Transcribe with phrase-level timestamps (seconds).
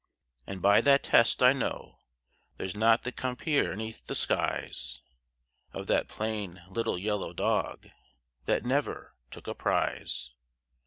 [0.47, 1.99] And by that test I know
[2.57, 4.99] there's not the compeer 'neath the skies
[5.73, 7.87] Of that plain little yellow dog
[8.45, 10.31] that never took a prize.